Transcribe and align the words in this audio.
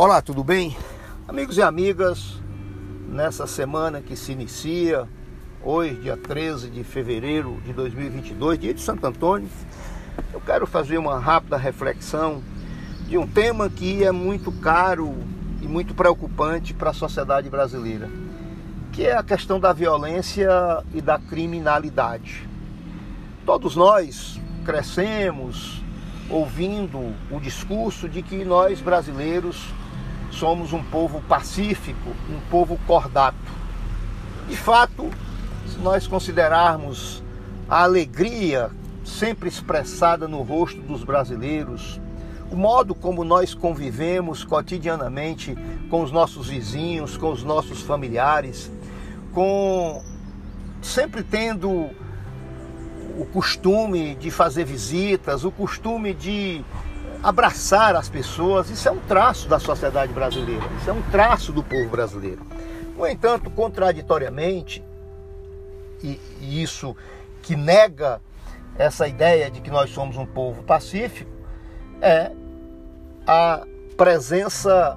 Olá, 0.00 0.22
tudo 0.22 0.44
bem? 0.44 0.76
Amigos 1.26 1.56
e 1.56 1.62
amigas, 1.62 2.40
nessa 3.08 3.48
semana 3.48 4.00
que 4.00 4.14
se 4.14 4.30
inicia, 4.30 5.08
hoje, 5.60 5.96
dia 5.96 6.16
13 6.16 6.70
de 6.70 6.84
fevereiro 6.84 7.60
de 7.64 7.72
2022, 7.72 8.60
dia 8.60 8.72
de 8.72 8.80
Santo 8.80 9.04
Antônio, 9.04 9.48
eu 10.32 10.40
quero 10.40 10.68
fazer 10.68 10.98
uma 10.98 11.18
rápida 11.18 11.56
reflexão 11.56 12.40
de 13.08 13.18
um 13.18 13.26
tema 13.26 13.68
que 13.68 14.04
é 14.04 14.12
muito 14.12 14.52
caro 14.52 15.16
e 15.60 15.66
muito 15.66 15.94
preocupante 15.94 16.72
para 16.72 16.90
a 16.90 16.94
sociedade 16.94 17.50
brasileira, 17.50 18.08
que 18.92 19.04
é 19.04 19.16
a 19.16 19.22
questão 19.24 19.58
da 19.58 19.72
violência 19.72 20.48
e 20.94 21.00
da 21.00 21.18
criminalidade. 21.18 22.48
Todos 23.44 23.74
nós 23.74 24.40
crescemos 24.64 25.82
ouvindo 26.30 27.16
o 27.32 27.40
discurso 27.40 28.08
de 28.08 28.22
que 28.22 28.44
nós 28.44 28.80
brasileiros 28.80 29.74
somos 30.30 30.72
um 30.72 30.82
povo 30.82 31.20
pacífico, 31.22 32.10
um 32.30 32.40
povo 32.50 32.78
cordato. 32.86 33.36
De 34.48 34.56
fato, 34.56 35.10
se 35.66 35.78
nós 35.78 36.06
considerarmos 36.06 37.22
a 37.68 37.82
alegria 37.82 38.70
sempre 39.04 39.48
expressada 39.48 40.28
no 40.28 40.42
rosto 40.42 40.80
dos 40.80 41.04
brasileiros, 41.04 42.00
o 42.50 42.56
modo 42.56 42.94
como 42.94 43.24
nós 43.24 43.52
convivemos 43.52 44.42
cotidianamente 44.44 45.56
com 45.90 46.02
os 46.02 46.10
nossos 46.10 46.48
vizinhos, 46.48 47.16
com 47.16 47.30
os 47.30 47.44
nossos 47.44 47.82
familiares, 47.82 48.70
com 49.32 50.02
sempre 50.80 51.22
tendo 51.22 51.90
o 53.18 53.26
costume 53.32 54.14
de 54.14 54.30
fazer 54.30 54.64
visitas, 54.64 55.44
o 55.44 55.50
costume 55.50 56.14
de 56.14 56.64
abraçar 57.22 57.96
as 57.96 58.08
pessoas, 58.08 58.70
isso 58.70 58.88
é 58.88 58.92
um 58.92 59.00
traço 59.00 59.48
da 59.48 59.58
sociedade 59.58 60.12
brasileira, 60.12 60.64
isso 60.80 60.90
é 60.90 60.92
um 60.92 61.02
traço 61.10 61.52
do 61.52 61.62
povo 61.62 61.88
brasileiro. 61.88 62.40
No 62.96 63.06
entanto, 63.06 63.50
contraditoriamente, 63.50 64.84
e, 66.02 66.20
e 66.40 66.62
isso 66.62 66.96
que 67.42 67.56
nega 67.56 68.20
essa 68.76 69.08
ideia 69.08 69.50
de 69.50 69.60
que 69.60 69.70
nós 69.70 69.90
somos 69.90 70.16
um 70.16 70.26
povo 70.26 70.62
pacífico, 70.62 71.30
é 72.00 72.30
a 73.26 73.66
presença 73.96 74.96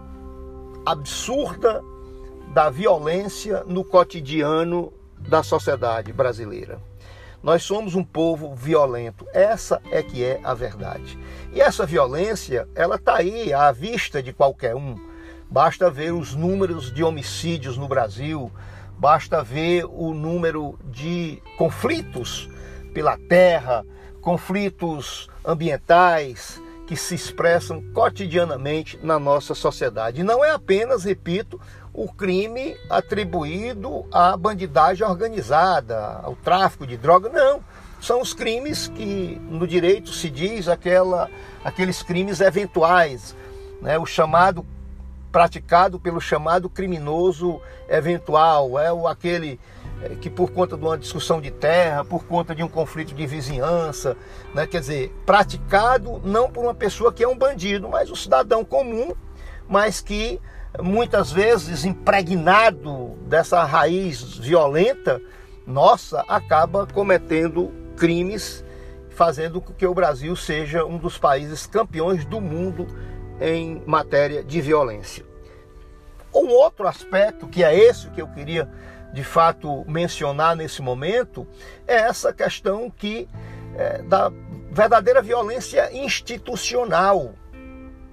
absurda 0.85 1.83
da 2.53 2.69
violência 2.69 3.63
no 3.66 3.83
cotidiano 3.83 4.94
da 5.17 5.41
sociedade 5.41 6.11
brasileira. 6.13 6.80
Nós 7.44 7.64
somos 7.64 7.95
um 7.95 8.03
povo 8.03 8.53
violento. 8.53 9.25
Essa 9.34 9.81
é 9.92 10.03
que 10.03 10.23
é 10.23 10.39
a 10.44 10.53
verdade. 10.53 11.17
E 11.53 11.59
essa 11.59 11.86
violência, 11.86 12.67
ela 12.75 12.95
está 12.95 13.17
aí 13.17 13.53
à 13.53 13.72
vista 13.72 14.22
de 14.22 14.31
qualquer 14.31 14.75
um. 14.75 14.95
Basta 15.50 15.89
ver 15.89 16.14
os 16.14 16.36
números 16.36 16.94
de 16.94 17.03
homicídios 17.03 17.78
no 17.78 17.88
Brasil, 17.88 18.52
basta 18.97 19.44
ver 19.44 19.86
o 19.86 20.14
número 20.14 20.80
de 20.86 21.42
conflitos 21.58 22.50
pela 22.94 23.17
terra, 23.17 23.84
conflitos 24.22 25.28
ambientais 25.44 26.62
que 26.88 26.95
se 26.95 27.16
expressam 27.16 27.81
cotidianamente 27.94 29.00
na 29.02 29.17
nossa 29.17 29.56
sociedade. 29.56 30.22
E 30.22 30.23
não 30.23 30.44
é 30.44 30.52
apenas, 30.52 31.03
repito, 31.03 31.59
o 31.94 32.11
crime 32.11 32.78
atribuído 32.89 34.06
à 34.11 34.36
bandidagem 34.38 35.06
organizada, 35.06 36.20
ao 36.23 36.36
tráfico 36.36 36.88
de 36.88 36.97
droga, 36.97 37.30
não. 37.30 37.61
São 38.00 38.22
os 38.22 38.34
crimes 38.34 38.88
que 38.88 39.39
no 39.50 39.67
direito 39.67 40.12
se 40.12 40.30
diz 40.30 40.67
aquela, 40.67 41.30
aqueles 41.64 42.02
crimes 42.02 42.42
eventuais, 42.42 43.36
né? 43.81 44.00
o 44.00 44.06
chamado 44.06 44.66
praticado 45.31 46.00
pelo 46.00 46.19
chamado 46.19 46.69
criminoso 46.69 47.62
eventual, 47.88 48.78
é 48.79 48.91
o 48.91 49.08
aquele 49.08 49.59
é, 50.02 50.16
que 50.16 50.29
por 50.29 50.52
conta 50.52 50.75
de 50.75 50.84
uma 50.84 50.97
discussão 50.97 51.40
de 51.40 51.52
terra, 51.52 52.03
por 52.03 52.25
conta 52.25 52.56
de 52.56 52.63
um 52.63 52.68
conflito 52.68 53.13
de 53.13 53.25
vizinhança, 53.28 54.18
né? 54.53 54.66
quer 54.66 54.79
dizer, 54.79 55.13
praticado 55.25 56.19
não 56.23 56.50
por 56.50 56.63
uma 56.63 56.73
pessoa 56.73 57.13
que 57.13 57.23
é 57.23 57.28
um 57.28 57.38
bandido, 57.38 57.88
mas 57.88 58.09
um 58.09 58.16
cidadão 58.16 58.66
comum, 58.66 59.13
mas 59.69 60.02
que 60.02 60.41
muitas 60.80 61.32
vezes 61.32 61.84
impregnado 61.84 63.18
dessa 63.28 63.64
raiz 63.64 64.38
violenta, 64.38 65.22
nossa, 65.66 66.22
acaba 66.28 66.88
cometendo 66.88 67.72
crimes, 67.98 68.64
fazendo 69.09 69.59
com 69.59 69.74
que 69.74 69.86
o 69.86 69.94
Brasil 69.94 70.36
seja 70.36 70.86
um 70.86 70.98
dos 70.98 71.18
países 71.18 71.68
campeões 71.68 72.26
do 72.26 72.40
mundo 72.40 72.88
em 73.40 73.82
matéria 73.86 74.44
de 74.44 74.62
violência. 74.62 75.26
Um 76.34 76.48
outro 76.50 76.88
aspecto, 76.88 77.48
que 77.48 77.64
é 77.64 77.78
esse 77.78 78.09
que 78.09 78.22
eu 78.22 78.28
queria 78.28 78.70
de 79.14 79.24
fato 79.24 79.84
mencionar 79.88 80.56
nesse 80.56 80.82
momento, 80.82 81.46
é 81.86 81.96
essa 81.96 82.32
questão 82.32 82.90
que 82.90 83.28
é, 83.76 84.02
da 84.03 84.32
verdadeira 84.72 85.22
violência 85.22 85.94
institucional 85.94 87.34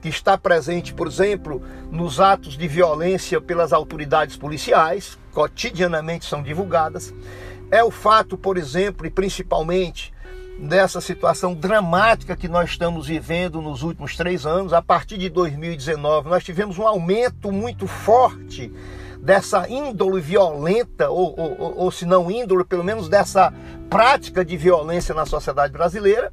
que 0.00 0.08
está 0.08 0.38
presente, 0.38 0.94
por 0.94 1.06
exemplo, 1.06 1.62
nos 1.90 2.20
atos 2.20 2.56
de 2.56 2.68
violência 2.68 3.40
pelas 3.40 3.72
autoridades 3.72 4.36
policiais, 4.36 5.18
cotidianamente 5.32 6.24
são 6.24 6.42
divulgadas. 6.42 7.14
É 7.70 7.82
o 7.82 7.90
fato, 7.90 8.36
por 8.36 8.56
exemplo, 8.56 9.06
e 9.06 9.10
principalmente 9.10 10.12
dessa 10.58 11.00
situação 11.00 11.54
dramática 11.54 12.36
que 12.36 12.48
nós 12.48 12.70
estamos 12.70 13.06
vivendo 13.06 13.62
nos 13.62 13.82
últimos 13.82 14.16
três 14.16 14.44
anos. 14.44 14.72
A 14.72 14.82
partir 14.82 15.16
de 15.16 15.28
2019, 15.28 16.28
nós 16.28 16.42
tivemos 16.42 16.78
um 16.78 16.86
aumento 16.86 17.52
muito 17.52 17.86
forte 17.86 18.72
dessa 19.20 19.68
índole 19.68 20.20
violenta, 20.20 21.10
ou, 21.10 21.38
ou, 21.38 21.78
ou 21.78 21.90
se 21.90 22.06
não 22.06 22.30
índole, 22.30 22.64
pelo 22.64 22.84
menos 22.84 23.08
dessa 23.08 23.52
prática 23.90 24.44
de 24.44 24.56
violência 24.56 25.14
na 25.14 25.26
sociedade 25.26 25.72
brasileira, 25.72 26.32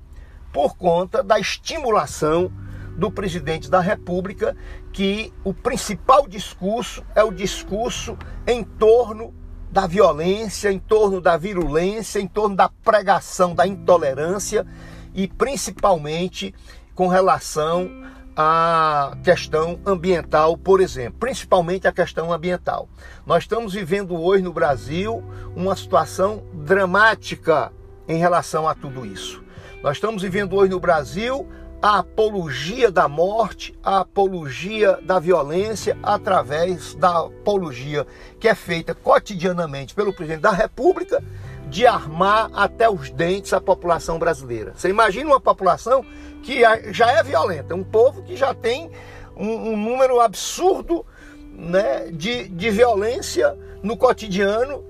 por 0.51 0.75
conta 0.77 1.21
da 1.21 1.39
estimulação 1.39 2.51
do 2.95 3.11
presidente 3.11 3.69
da 3.69 3.79
República 3.79 4.55
que 4.91 5.33
o 5.43 5.53
principal 5.53 6.27
discurso 6.27 7.03
é 7.13 7.23
o 7.23 7.31
discurso 7.31 8.17
em 8.47 8.63
torno 8.63 9.33
da 9.71 9.85
violência, 9.85 10.71
em 10.71 10.79
torno 10.79 11.19
da 11.19 11.35
virulência, 11.35 12.19
em 12.19 12.27
torno 12.27 12.55
da 12.55 12.69
pregação 12.69 13.53
da 13.53 13.67
intolerância 13.67 14.65
e 15.13 15.27
principalmente 15.27 16.55
com 16.93 17.07
relação 17.07 17.89
à 18.37 19.17
questão 19.23 19.79
ambiental, 19.85 20.57
por 20.57 20.79
exemplo, 20.79 21.19
principalmente 21.19 21.87
a 21.87 21.91
questão 21.91 22.31
ambiental. 22.31 22.87
Nós 23.25 23.43
estamos 23.43 23.73
vivendo 23.73 24.15
hoje 24.15 24.43
no 24.43 24.53
Brasil 24.53 25.23
uma 25.55 25.75
situação 25.75 26.43
dramática 26.53 27.71
em 28.07 28.17
relação 28.17 28.67
a 28.67 28.75
tudo 28.75 29.05
isso. 29.05 29.43
Nós 29.83 29.97
estamos 29.97 30.21
vivendo 30.21 30.55
hoje 30.55 30.71
no 30.71 30.79
Brasil 30.79 31.47
a 31.85 31.99
apologia 31.99 32.89
da 32.89 33.07
morte, 33.07 33.77
a 33.83 33.99
apologia 33.99 34.99
da 35.03 35.19
violência 35.19 35.95
através 36.01 36.95
da 36.95 37.19
apologia 37.19 38.07
que 38.39 38.47
é 38.47 38.55
feita 38.55 38.95
cotidianamente 38.95 39.93
pelo 39.93 40.11
presidente 40.11 40.41
da 40.41 40.49
República 40.49 41.23
de 41.67 41.85
armar 41.85 42.49
até 42.55 42.89
os 42.89 43.11
dentes 43.11 43.53
a 43.53 43.61
população 43.61 44.17
brasileira. 44.17 44.73
Você 44.75 44.89
imagina 44.89 45.29
uma 45.29 45.39
população 45.39 46.03
que 46.41 46.61
já 46.91 47.11
é 47.11 47.21
violenta, 47.21 47.75
um 47.75 47.83
povo 47.83 48.23
que 48.23 48.35
já 48.35 48.51
tem 48.51 48.89
um, 49.37 49.73
um 49.73 49.77
número 49.77 50.19
absurdo 50.19 51.05
né, 51.51 52.09
de, 52.11 52.47
de 52.47 52.71
violência 52.71 53.55
no 53.83 53.95
cotidiano 53.95 54.83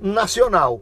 nacional. 0.00 0.80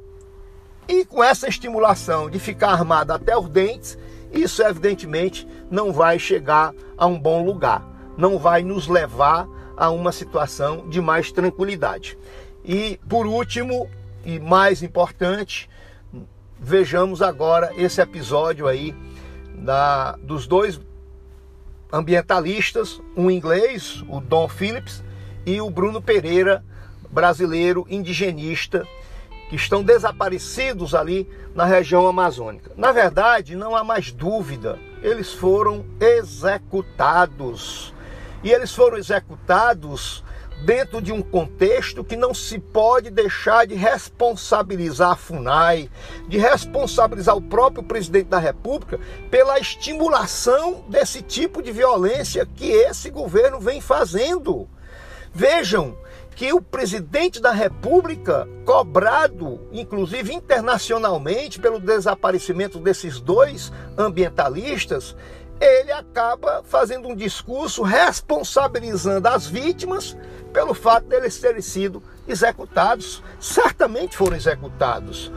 E 0.87 1.06
com 1.06 1.25
essa 1.25 1.48
estimulação 1.48 2.28
de 2.28 2.39
ficar 2.39 2.72
armado 2.72 3.10
até 3.10 3.34
os 3.34 3.48
dentes, 3.48 3.97
isso, 4.33 4.63
evidentemente, 4.63 5.47
não 5.71 5.93
vai 5.93 6.19
chegar 6.19 6.75
a 6.97 7.07
um 7.07 7.19
bom 7.19 7.45
lugar, 7.45 7.87
não 8.17 8.39
vai 8.39 8.63
nos 8.63 8.89
levar 8.89 9.49
a 9.77 9.91
uma 9.91 10.13
situação 10.13 10.89
de 10.89 11.01
mais 11.01 11.31
tranquilidade. 11.31 12.19
E, 12.65 12.99
por 13.09 13.27
último, 13.27 13.89
e 14.25 14.41
mais 14.41 14.83
importante, 14.83 15.69
vejamos 16.59 17.23
agora 17.23 17.73
esse 17.77 18.01
episódio 18.01 18.67
aí 18.67 18.95
da, 19.55 20.13
dos 20.17 20.47
dois 20.47 20.81
ambientalistas, 21.93 23.01
um 23.17 23.31
inglês, 23.31 24.03
o 24.09 24.21
Don 24.21 24.49
Phillips, 24.49 25.05
e 25.45 25.61
o 25.61 25.71
Bruno 25.71 26.03
Pereira, 26.03 26.65
brasileiro 27.09 27.87
indigenista, 27.89 28.84
que 29.48 29.57
estão 29.57 29.83
desaparecidos 29.83 30.95
ali 30.95 31.28
na 31.54 31.65
região 31.65 32.07
amazônica. 32.07 32.72
Na 32.77 32.93
verdade, 32.93 33.54
não 33.54 33.77
há 33.77 33.84
mais 33.84 34.13
dúvida, 34.13 34.78
eles 35.03 35.33
foram 35.33 35.84
executados. 36.01 37.95
E 38.43 38.51
eles 38.51 38.75
foram 38.75 38.98
executados 38.98 40.25
dentro 40.65 41.03
de 41.03 41.13
um 41.13 41.21
contexto 41.21 42.03
que 42.03 42.16
não 42.16 42.33
se 42.33 42.59
pode 42.59 43.10
deixar 43.10 43.66
de 43.66 43.75
responsabilizar 43.75 45.10
a 45.13 45.16
FUNAI, 45.16 45.91
de 46.28 46.39
responsabilizar 46.39 47.37
o 47.37 47.42
próprio 47.42 47.83
presidente 47.83 48.28
da 48.28 48.39
República 48.39 48.99
pela 49.31 49.59
estimulação 49.59 50.84
desse 50.89 51.22
tipo 51.22 51.63
de 51.63 51.72
violência 51.72 52.47
que 52.47 52.71
esse 52.71 53.10
governo 53.10 53.60
vem 53.60 53.81
fazendo. 53.81 54.69
Vejam 55.33 55.97
que 56.36 56.53
o 56.53 56.60
presidente 56.60 57.41
da 57.41 57.50
República, 57.50 58.47
cobrado 58.66 59.59
inclusive 59.72 60.34
internacionalmente 60.34 61.59
pelo 61.59 61.80
desaparecimento 61.80 62.78
desses 62.78 63.18
dois 63.18 63.72
ambientalistas, 63.97 65.16
ele 65.59 65.91
acaba 65.91 66.62
fazendo 66.62 67.09
um 67.09 67.16
discurso 67.16 67.83
responsabilizando 67.83 69.27
as 69.27 69.47
vítimas 69.47 70.15
pelo 70.53 70.74
fato 70.74 71.06
de 71.09 71.16
eles 71.16 71.41
terem 71.41 71.62
sido 71.62 72.03
executados. 72.28 73.22
Certamente 73.41 74.15
foram 74.15 74.36
executados. 74.36 75.32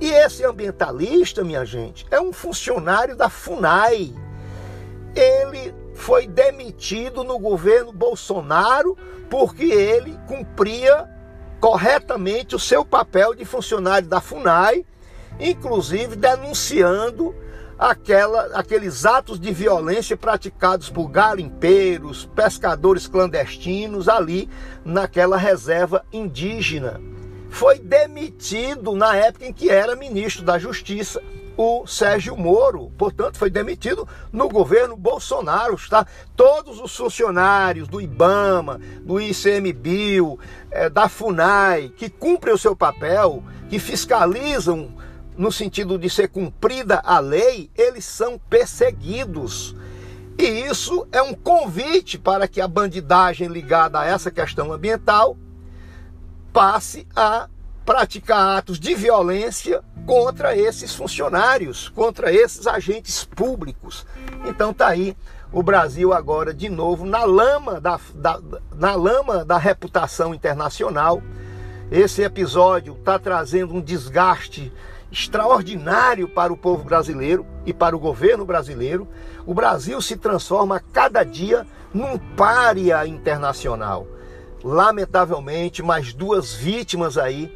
E 0.00 0.10
esse 0.10 0.42
ambientalista, 0.46 1.44
minha 1.44 1.66
gente, 1.66 2.06
é 2.10 2.18
um 2.18 2.32
funcionário 2.32 3.14
da 3.14 3.28
FUNAI. 3.28 4.14
Ele 5.14 5.74
foi 5.98 6.28
demitido 6.28 7.24
no 7.24 7.40
governo 7.40 7.92
Bolsonaro 7.92 8.96
porque 9.28 9.64
ele 9.64 10.16
cumpria 10.28 11.10
corretamente 11.60 12.54
o 12.54 12.58
seu 12.58 12.84
papel 12.84 13.34
de 13.34 13.44
funcionário 13.44 14.08
da 14.08 14.20
FUNAI, 14.20 14.86
inclusive 15.40 16.14
denunciando 16.14 17.34
aquela, 17.76 18.42
aqueles 18.56 19.04
atos 19.04 19.40
de 19.40 19.52
violência 19.52 20.16
praticados 20.16 20.88
por 20.88 21.08
garimpeiros, 21.08 22.26
pescadores 22.26 23.08
clandestinos 23.08 24.08
ali 24.08 24.48
naquela 24.84 25.36
reserva 25.36 26.06
indígena. 26.12 27.00
Foi 27.50 27.76
demitido 27.76 28.94
na 28.94 29.16
época 29.16 29.46
em 29.46 29.52
que 29.52 29.68
era 29.68 29.96
ministro 29.96 30.44
da 30.44 30.60
Justiça 30.60 31.20
o 31.58 31.84
Sérgio 31.88 32.36
Moro, 32.36 32.92
portanto, 32.96 33.36
foi 33.36 33.50
demitido 33.50 34.06
no 34.32 34.48
governo 34.48 34.96
Bolsonaro. 34.96 35.74
Está 35.74 36.06
todos 36.36 36.80
os 36.80 36.96
funcionários 36.96 37.88
do 37.88 38.00
IBAMA, 38.00 38.80
do 39.02 39.20
ICMBio, 39.20 40.38
é, 40.70 40.88
da 40.88 41.08
FUNAI, 41.08 41.92
que 41.96 42.08
cumprem 42.08 42.54
o 42.54 42.58
seu 42.58 42.76
papel, 42.76 43.42
que 43.68 43.80
fiscalizam 43.80 44.94
no 45.36 45.50
sentido 45.50 45.98
de 45.98 46.08
ser 46.08 46.28
cumprida 46.28 47.02
a 47.04 47.18
lei, 47.18 47.68
eles 47.76 48.04
são 48.04 48.38
perseguidos. 48.38 49.74
E 50.38 50.44
isso 50.44 51.08
é 51.10 51.20
um 51.20 51.34
convite 51.34 52.18
para 52.18 52.46
que 52.46 52.60
a 52.60 52.68
bandidagem 52.68 53.48
ligada 53.48 53.98
a 53.98 54.06
essa 54.06 54.30
questão 54.30 54.72
ambiental 54.72 55.36
passe 56.52 57.04
a 57.16 57.48
praticar 57.84 58.58
atos 58.58 58.78
de 58.78 58.94
violência 58.94 59.82
contra 60.08 60.56
esses 60.56 60.94
funcionários, 60.94 61.90
contra 61.90 62.32
esses 62.32 62.66
agentes 62.66 63.26
públicos. 63.26 64.06
Então 64.46 64.72
tá 64.72 64.88
aí 64.88 65.14
o 65.52 65.62
Brasil 65.62 66.14
agora 66.14 66.54
de 66.54 66.70
novo 66.70 67.04
na 67.04 67.24
lama 67.24 67.78
da, 67.78 68.00
da 68.14 68.40
na 68.74 68.94
lama 68.94 69.44
da 69.44 69.58
reputação 69.58 70.34
internacional. 70.34 71.22
Esse 71.90 72.22
episódio 72.22 72.94
está 72.94 73.18
trazendo 73.18 73.74
um 73.74 73.82
desgaste 73.82 74.72
extraordinário 75.12 76.26
para 76.26 76.54
o 76.54 76.56
povo 76.56 76.84
brasileiro 76.84 77.44
e 77.66 77.74
para 77.74 77.94
o 77.94 78.00
governo 78.00 78.46
brasileiro. 78.46 79.06
O 79.44 79.52
Brasil 79.52 80.00
se 80.00 80.16
transforma 80.16 80.82
cada 80.90 81.22
dia 81.22 81.66
num 81.92 82.16
pária 82.16 83.06
internacional. 83.06 84.06
Lamentavelmente, 84.64 85.82
mais 85.82 86.14
duas 86.14 86.54
vítimas 86.54 87.18
aí, 87.18 87.54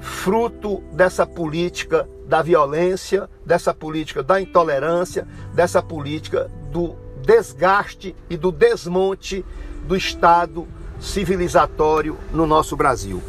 fruto 0.00 0.82
dessa 0.92 1.26
política 1.26 2.08
da 2.26 2.42
violência, 2.42 3.28
dessa 3.44 3.74
política 3.74 4.22
da 4.22 4.40
intolerância, 4.40 5.26
dessa 5.54 5.82
política 5.82 6.50
do 6.70 6.96
desgaste 7.22 8.14
e 8.28 8.36
do 8.36 8.50
desmonte 8.50 9.44
do 9.86 9.96
Estado 9.96 10.66
civilizatório 11.00 12.16
no 12.32 12.46
nosso 12.46 12.76
Brasil. 12.76 13.22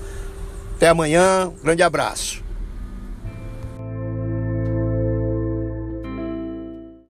Até 0.75 0.89
amanhã, 0.89 1.51
grande 1.63 1.83
abraço. 1.83 2.43